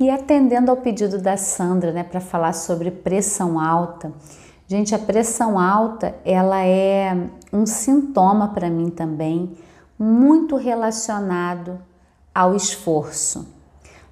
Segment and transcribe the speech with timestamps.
[0.00, 4.10] E atendendo ao pedido da Sandra, né, para falar sobre pressão alta.
[4.66, 9.54] Gente, a pressão alta, ela é um sintoma para mim também,
[9.98, 11.78] muito relacionado
[12.34, 13.46] ao esforço.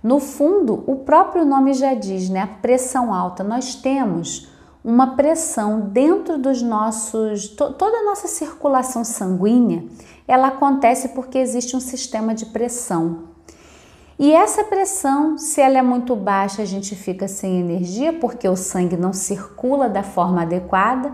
[0.02, 2.42] No fundo, o próprio nome já diz, né?
[2.42, 3.42] A pressão alta.
[3.42, 4.48] Nós temos
[4.84, 9.84] uma pressão dentro dos nossos, to, toda a nossa circulação sanguínea,
[10.26, 13.37] ela acontece porque existe um sistema de pressão.
[14.18, 18.56] E essa pressão, se ela é muito baixa, a gente fica sem energia porque o
[18.56, 21.12] sangue não circula da forma adequada.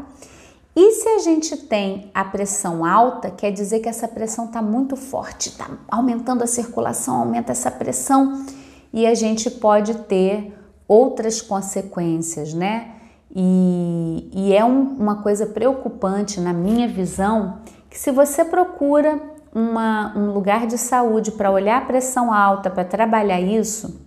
[0.75, 4.97] E se a gente tem a pressão alta, quer dizer que essa pressão está muito
[4.97, 8.45] forte, está aumentando a circulação, aumenta essa pressão
[8.93, 10.57] e a gente pode ter
[10.89, 12.91] outras consequências, né?
[13.37, 17.59] E, e é um, uma coisa preocupante na minha visão
[17.91, 19.21] que se você procura
[19.55, 24.01] uma, um lugar de saúde para olhar a pressão alta, para trabalhar isso,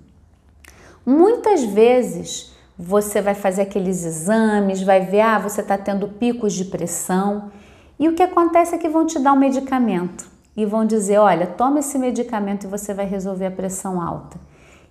[1.05, 6.65] muitas vezes você vai fazer aqueles exames, vai ver, ah, você está tendo picos de
[6.65, 7.49] pressão.
[7.97, 11.47] E o que acontece é que vão te dar um medicamento e vão dizer: olha,
[11.47, 14.37] toma esse medicamento e você vai resolver a pressão alta.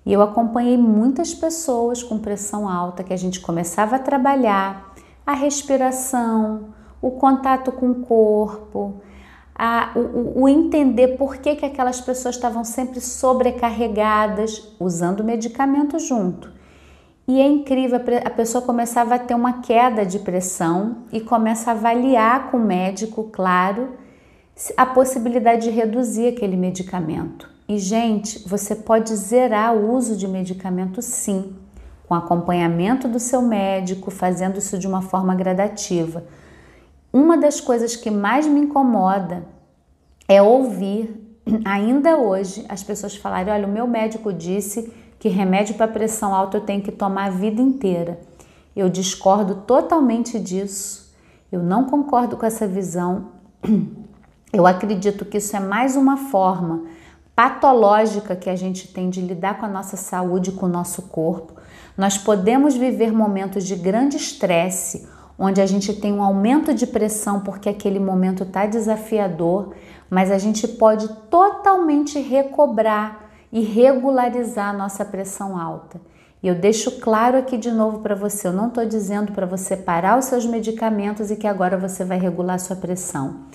[0.04, 4.94] E eu acompanhei muitas pessoas com pressão alta que a gente começava a trabalhar
[5.26, 6.68] a respiração,
[7.02, 9.00] o contato com o corpo,
[9.58, 16.52] a, o, o, entender por que, que aquelas pessoas estavam sempre sobrecarregadas, usando medicamento junto.
[17.26, 21.74] E é incrível, a pessoa começava a ter uma queda de pressão e começa a
[21.74, 23.94] avaliar com o médico, claro,
[24.76, 27.50] a possibilidade de reduzir aquele medicamento.
[27.68, 31.56] E, gente, você pode zerar o uso de medicamento sim,
[32.06, 36.22] com acompanhamento do seu médico, fazendo isso de uma forma gradativa.
[37.16, 39.46] Uma das coisas que mais me incomoda
[40.28, 45.88] é ouvir, ainda hoje, as pessoas falarem: olha, o meu médico disse que remédio para
[45.88, 48.20] pressão alta eu tenho que tomar a vida inteira.
[48.76, 51.10] Eu discordo totalmente disso.
[51.50, 53.28] Eu não concordo com essa visão.
[54.52, 56.84] Eu acredito que isso é mais uma forma
[57.34, 61.54] patológica que a gente tem de lidar com a nossa saúde, com o nosso corpo.
[61.96, 67.40] Nós podemos viver momentos de grande estresse onde a gente tem um aumento de pressão
[67.40, 69.74] porque aquele momento está desafiador,
[70.08, 76.00] mas a gente pode totalmente recobrar e regularizar a nossa pressão alta.
[76.42, 79.76] E eu deixo claro aqui de novo para você, eu não estou dizendo para você
[79.76, 83.46] parar os seus medicamentos e que agora você vai regular sua pressão.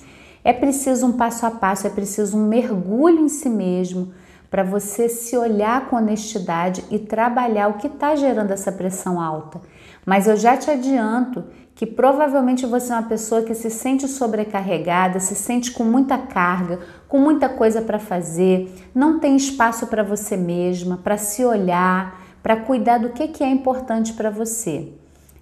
[0.44, 4.12] É preciso um passo a passo, é preciso um mergulho em si mesmo
[4.50, 9.60] para você se olhar com honestidade e trabalhar o que está gerando essa pressão alta.
[10.04, 11.44] Mas eu já te adianto
[11.82, 16.78] que provavelmente você é uma pessoa que se sente sobrecarregada, se sente com muita carga,
[17.08, 22.54] com muita coisa para fazer, não tem espaço para você mesma, para se olhar, para
[22.54, 24.92] cuidar do que, que é importante para você.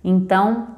[0.03, 0.69] Então,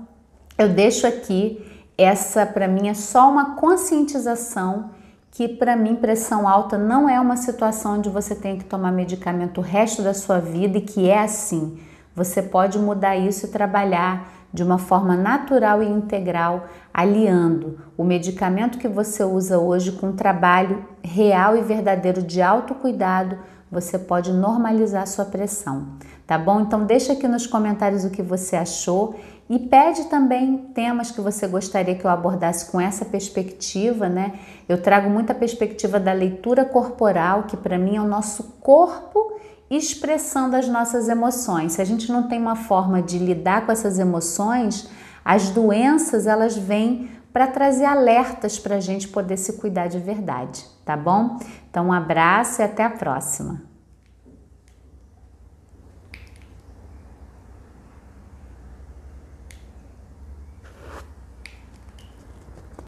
[0.58, 1.64] eu deixo aqui
[1.96, 4.90] essa para mim é só uma conscientização
[5.30, 9.58] que para mim pressão alta não é uma situação onde você tem que tomar medicamento
[9.58, 11.78] o resto da sua vida e que é assim.
[12.16, 18.78] Você pode mudar isso e trabalhar de uma forma natural e integral, aliando o medicamento
[18.78, 23.38] que você usa hoje com um trabalho real e verdadeiro de autocuidado,
[23.70, 25.86] você pode normalizar sua pressão,
[26.26, 26.60] tá bom?
[26.60, 29.14] Então deixa aqui nos comentários o que você achou
[29.48, 34.34] e pede também temas que você gostaria que eu abordasse com essa perspectiva, né?
[34.68, 39.32] Eu trago muita perspectiva da leitura corporal, que para mim é o nosso corpo
[39.76, 41.72] expressando as nossas emoções.
[41.72, 44.88] Se a gente não tem uma forma de lidar com essas emoções,
[45.24, 50.64] as doenças elas vêm para trazer alertas para a gente poder se cuidar de verdade,
[50.84, 51.38] tá bom?
[51.70, 53.71] Então, um abraço e até a próxima.